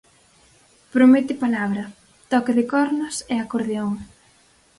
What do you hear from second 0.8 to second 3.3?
Promete palabra, toque de cornas